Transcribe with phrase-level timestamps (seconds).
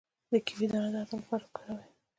[0.31, 1.87] د کیوي دانه د هضم لپاره وکاروئ